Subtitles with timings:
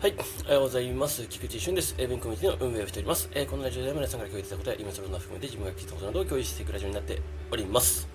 [0.00, 0.14] はい、
[0.44, 1.26] おはようございます。
[1.26, 1.96] 菊池俊です。
[1.98, 3.28] 英文コミュニティの運営をしております。
[3.34, 7.20] えー、このラジオでは皆さんから共有したことや、今それを含めて自分が聞いたことなどを共有していくラジオになって
[7.50, 8.08] おります。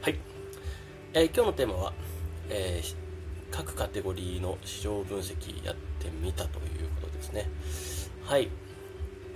[0.00, 0.18] はい。
[1.14, 1.92] えー、今日のテーマは、
[2.50, 2.96] えー、
[3.52, 7.48] 各カテゴリーの市場分析やってみたということですね。
[8.24, 8.48] はい。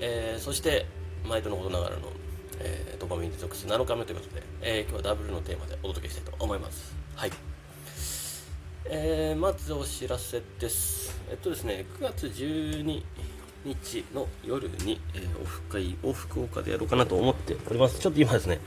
[0.01, 0.87] えー、そして、
[1.25, 2.09] 毎度のことながらの、
[2.59, 6.97] えー、ドパミンデトックス7日目ということで、えー、今日はダブルのテーマでお届けしたいと思います。
[7.15, 7.31] はい。
[8.87, 11.22] えー、まずお知らせです。
[11.33, 13.03] えっとですね、9月12
[13.65, 17.99] 日の夜に、えー、オフ会を福岡でやろうかなと思っております。
[17.99, 18.61] ちょっと今ですね、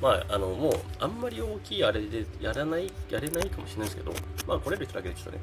[0.00, 4.14] まあ、あの、もう、あんまり大きいあれでやらない、やれないかもしれないですけど、
[4.46, 5.40] まあ、来れる人だけでちょっとね、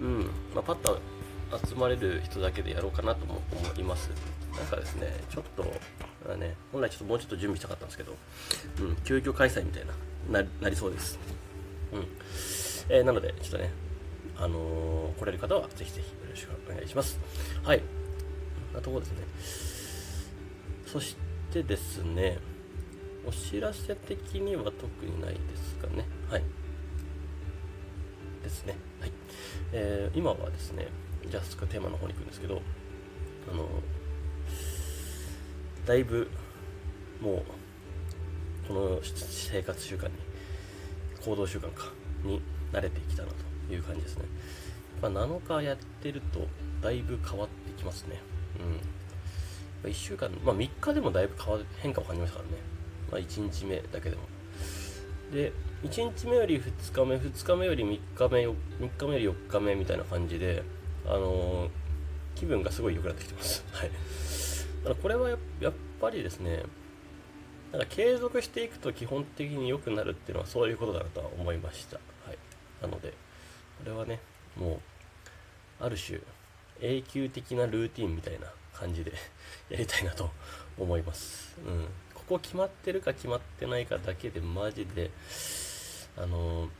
[0.00, 0.20] うん、
[0.54, 0.98] まあ、パッと
[1.68, 4.08] 集まれる人だけでやろうかなとも思います。
[4.56, 5.62] なんかですね、ちょっと、
[6.36, 8.16] ね、本来ちょっともうちょっと準備したかったんですけど、
[8.80, 9.84] うん、急遽開催みたい
[10.30, 11.18] な、なりそうです。
[11.92, 12.06] うん。
[12.88, 13.70] えー、なので、ちょっとね、
[14.42, 17.16] あのー、来れる方はぜひぜひよろしくお願いします。
[17.62, 17.82] はい。
[18.74, 19.18] なとこですね。
[20.84, 21.16] そし
[21.52, 22.38] てですね、
[23.24, 26.04] お知らせ的には特にないですかね。
[26.28, 26.42] はい。
[28.42, 28.74] ですね。
[29.00, 29.12] はい。
[29.72, 30.88] えー、今はですね、
[31.30, 32.60] じゃあ、テーマの方に行くんですけど、
[33.48, 33.68] あの
[35.86, 36.28] だいぶ、
[37.20, 37.42] もう、
[38.66, 40.14] この生活習慣に、
[41.24, 41.92] 行動習慣か、
[42.24, 44.24] に慣れてきたなという感じですね。
[45.00, 46.46] まあ、7日やってると
[46.80, 48.20] だいぶ変わってきますね。
[49.84, 49.90] うん。
[49.90, 52.62] 1週間、まあ3日でもだいぶ変わ変化を感じましたからね。
[53.10, 54.22] まあ1日目だけでも。
[55.32, 58.54] で、1日目より2日目、2日目より3日目、3
[58.98, 60.62] 日目より4日目みたいな感じで、
[61.06, 61.68] あのー、
[62.36, 63.64] 気分がすごい良くなってきてます。
[63.72, 63.90] はい。
[63.90, 63.94] だ
[64.84, 65.36] からこれはや
[65.70, 66.62] っぱりですね、
[67.72, 71.96] なんか継続していくと基本的に良くなるっていうのはそういうことだなとは思いました。
[71.96, 72.38] はい
[72.82, 73.14] なので、
[73.82, 74.20] これはね、
[74.56, 74.74] も
[75.80, 76.20] う、ある種、
[76.80, 79.12] 永久的なルーティンみたいな感じで
[79.68, 80.30] やりたいなと
[80.78, 81.56] 思います。
[81.66, 81.88] うん。
[82.14, 85.10] ここ決まってるか決まってないかだけで、マジで、
[86.16, 86.70] あのー、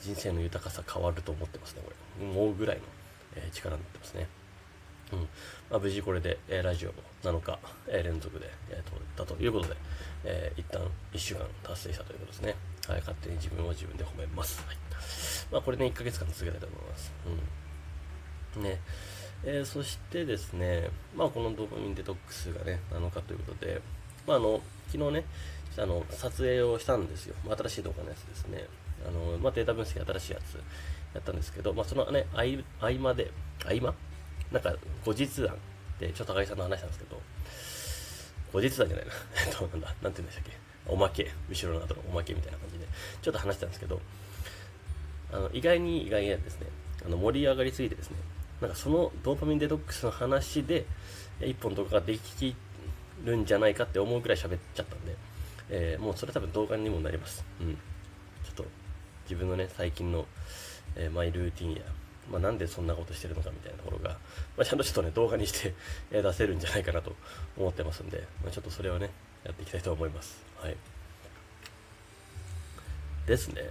[0.00, 2.26] 人生の豊かさ変わると思ってますね、これ。
[2.26, 2.82] 思うぐらいの、
[3.36, 4.26] えー、力になってますね。
[5.12, 5.20] うん。
[5.70, 9.76] まあ、無事これで、えー、ラジオも7日、え連続で、えー、撮ったということで、
[10.24, 10.82] え一旦
[11.12, 12.56] 1週間達成したということですね。
[12.88, 14.60] はい、勝手に自分を自分で褒めます。
[14.66, 14.76] はい。
[15.54, 17.12] まあ、これね、1ヶ月間続けたいと思います。
[18.56, 18.62] うん。
[18.64, 18.80] ね。
[19.44, 23.80] えー、そしてですね、まあ、このドーパミンデトックスがね、7日ということで、
[24.26, 25.24] まあ、あの、昨日ね、
[25.78, 27.36] あの、撮影をしたんですよ。
[27.46, 28.66] まあ、新しい動画のやつですね。
[29.06, 30.54] あの、まあ、データ分析新しいやつ
[31.14, 33.30] やったんですけど、まあ、そのね、合間で、
[33.64, 33.94] 合間？
[34.50, 35.56] なんか、後日談
[36.00, 37.22] で、ちょっと高木さんと話したんですけど、
[38.54, 39.12] 後日談じゃないな。
[39.46, 40.58] えっと、なんだ、なんて言うんでしたっけ？
[40.88, 42.86] おまけ、後ろの後のおまけみたいな感じで、
[43.22, 44.00] ちょっと話したんですけど、
[45.32, 46.66] あの意外に意外にですね、
[47.04, 48.16] あの盛り上がりすぎてですね、
[48.60, 50.86] なんかそのドーパミンデトックスの話で、
[51.42, 52.54] 一本動画ができ
[53.24, 55.16] るんじゃないかって思うぐらい喋っちゃったんで、
[55.70, 57.44] えー、もうそれ多分動画にもなります。
[57.60, 57.74] うん。
[57.74, 58.64] ちょっと
[59.24, 60.26] 自分のね、最近の、
[60.96, 61.82] えー、マイルーティンや、
[62.30, 64.10] まあ、なんでそんなことしてるのかみたいなところが、
[64.56, 65.74] まあ、ちゃんとちょっとね、動画にして、
[66.10, 67.14] 出せるんじゃないかなと
[67.56, 69.10] 思ってますんで、まあ、ちょっとそれをね、
[69.44, 70.44] やっていきたいと思います。
[70.58, 70.76] はい。
[73.26, 73.62] ですね。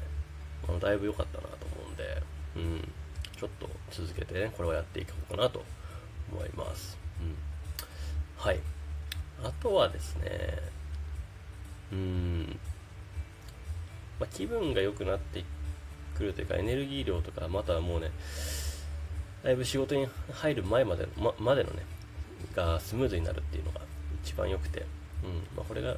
[0.69, 2.21] あだいぶ良かったなと思うんで、
[2.55, 2.87] うん。
[3.37, 5.63] ちょっと続けてね、これをやっていこうかなと
[6.31, 6.97] 思います。
[7.21, 7.35] うん。
[8.37, 8.59] はい。
[9.43, 10.59] あとはですね、
[11.91, 12.59] うん。
[14.19, 15.43] まあ、気分が良くなって
[16.15, 18.11] くるというか、エネルギー量とか、またはもうね、
[19.43, 21.83] だいぶ仕事に入る前までの、ままでのね、
[22.55, 23.81] がスムーズになるっていうのが
[24.23, 24.85] 一番良くて、
[25.23, 25.97] うんまあ、これが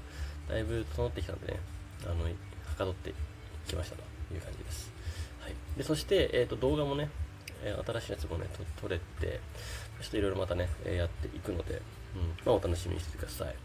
[0.49, 1.59] だいぶ整ってきたんでね、
[2.05, 2.29] あの、は
[2.75, 3.13] かどって
[3.67, 4.91] きましたという感じです。
[5.39, 5.53] はい。
[5.77, 7.09] で、そして、え、ー、と、動画もね、
[7.63, 8.47] え、新しいやつもね、
[8.81, 9.39] 撮れて、
[10.01, 11.81] ちょっといろいろまたね、え、やっていくので、
[12.15, 13.55] うん、まあ、お楽しみにしててください。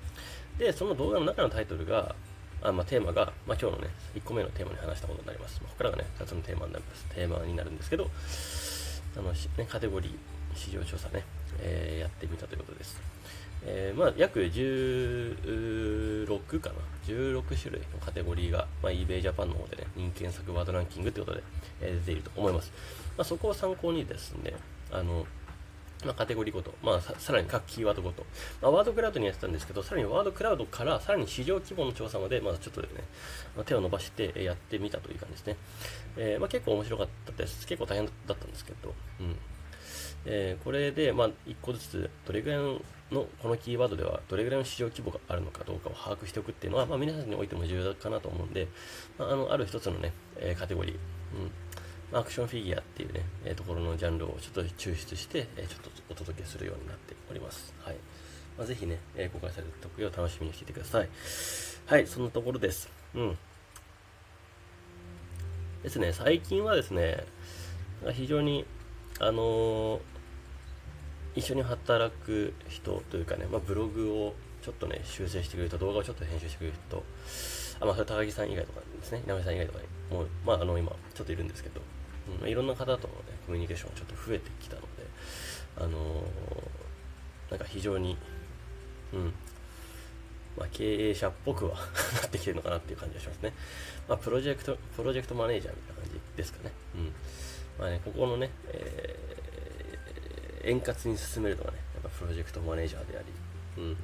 [0.58, 2.14] で、その動画の中のタイトルが、
[2.62, 5.60] あまあ、テーマが、まあ、今日のね、1個目のテーマに話したことになります。
[5.62, 7.04] まあ、ここからがね、2つのテーマになります。
[7.06, 8.10] テーマになるんですけど、
[9.16, 11.24] あの、ね、カテゴリー、市場調査ね、
[11.60, 13.00] えー、やってみたということです。
[13.64, 16.76] えー、まあ、約16かな、
[17.06, 21.44] 16種類のカテゴリーが、まあ、eBay Japan の方でね、人気検索ワードランキングということで、
[21.82, 22.72] えー、出ていると思います。
[23.16, 24.54] まあ、そこを参考にですね、
[24.90, 25.26] あの、
[26.04, 28.24] まあ、カテゴリーごと、まあさ、さらに各キーワードごと、
[28.62, 32.88] まあ、ワードクラウドにやってたんですけど、さらにワードクラウドからさらに市場規模の調査まで、まだちょっとね、
[33.56, 35.56] ま手を伸ばしてやってみたという感じですね。
[36.16, 37.66] えー、まあ、結構面白かったです。
[37.66, 39.36] 結構大変だったんですけど、うん。
[40.24, 42.80] えー、これで、まあ、1個ずつ、どれぐらいの、
[43.42, 48.68] このキーワードでは、どれぐらいの市場規模があるのかどうかを把握しておくっていうのは、まあ、皆さんにおいても重要かなと思うんで、
[49.18, 50.96] まあ、あの、ある一つのね、えー、カテゴリー、
[52.12, 57.74] うん、アクションフィギュアっていうね、えー、ところのジャンルをちょっと抽出して、えー、ちょっとお届けするようになっております。
[57.80, 57.96] はい。
[58.58, 61.08] まあ、ぜひね、え、公開された時を楽しみにしていてください。
[61.86, 62.90] はい、そんなところです。
[63.14, 63.38] うん。
[65.82, 67.24] ですね、最近はですね、
[68.12, 68.66] 非常に、
[69.20, 70.00] あの、
[71.34, 77.04] 一緒に働く人というかね、まあ、ブログをちょっとね、修正してくれる人、動画をちょっと編集してくれる人、
[77.80, 81.82] あ、まあ、それ高木さん以外とかですね、稲上さん以外とかに、もう、まあ、あの、今、ちょっといるんですけど、
[82.42, 83.00] うん、いろんな方とのね、
[83.46, 84.86] コミュニケーションがちょっと増えてきたので、
[85.76, 88.16] あのー、なんか非常に、
[89.12, 89.34] うん、
[90.56, 91.76] まあ、経営者っぽくは
[92.22, 93.52] なってきてるのかなっていう感じがしますね。
[94.08, 96.72] まあ、プロジェクト、プロジェクトマネージャーみたいな感じですかね。
[96.94, 97.12] うん。
[97.80, 103.96] まあね、ここのね、えー、円滑に進めるのがね、やっぱプロジェクトマネージャーであり、うん。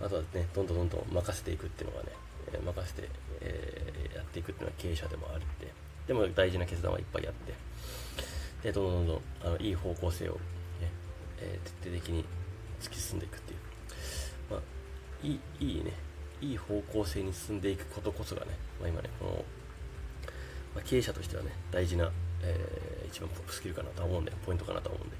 [0.00, 2.10] あとはね、どんどんどんどん任せていくっていうのがね、
[2.52, 3.08] え、任せて、
[3.40, 5.66] えー、やっていくっていうのは経営者でもあるって、
[6.06, 7.54] でも大事な決断はいっぱいあって、
[8.62, 10.38] で、どんどんどんどんあのいい方向性を、ね、
[11.40, 12.24] え、徹底的に
[12.80, 13.58] 突き進んでいくっていう。
[14.52, 14.60] まあ、
[15.24, 15.92] いい、いいね、
[16.40, 19.44] いい方向性に進んでいくことこそがね、まあ、今ね、この、
[20.74, 22.10] まあ、経営者としてはね、大事な、
[22.42, 25.16] えー、一番スキルかなと思うんで、ポイントかなと思うんで、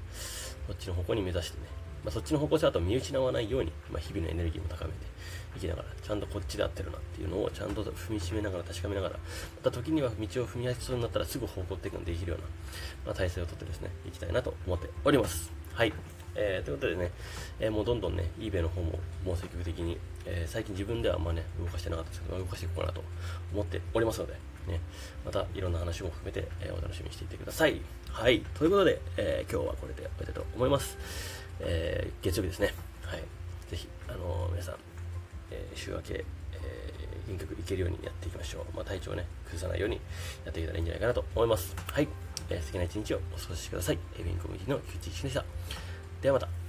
[0.67, 1.67] そっちの方向に目指してね、
[2.03, 4.97] まあ、そっちの方向性だと見失わないように、まあ、日々のエネルギーも高めて
[5.57, 9.19] いきながら、ちゃんとこっちで合ってるなっていうのをちゃんと踏みしめながら確かめながら、ま
[9.63, 12.45] た時には道を踏み出しそうになったらすぐ方向転換できるような、
[13.07, 15.51] まあ、体制をとってですね、いきたいなと思っております。
[15.73, 15.93] はい。
[16.35, 17.11] えー、ということでね、
[17.59, 23.01] えー、もうどんどんね、eBay の方ももう積極的に、えー、最近自分ではあんまね、動かしてなかったですけど、動かしていこうかなと
[23.53, 24.33] 思っておりますので、
[24.67, 24.79] ね、
[25.25, 27.81] またいろんな話も含めて、えお楽しみにしていてください。
[28.09, 28.41] はい。
[28.57, 30.97] ということで、え今日はこれで終えたいと思います。
[31.59, 32.73] え月曜日ですね。
[33.03, 33.23] はい。
[33.69, 34.75] ぜひ、あの皆さん、
[35.51, 38.75] え週明け、えー、原曲いけるようにやっていきましょう。
[38.75, 39.99] まあ、体調をね、崩さないように
[40.45, 41.75] やっていけたらいいんじゃないかなと思います。
[41.91, 42.07] はい。
[42.49, 43.99] えー、素敵な一日をお過ごしください。
[44.19, 45.45] エビンコミュニティの菊池一でした。
[46.21, 46.64] ではまた。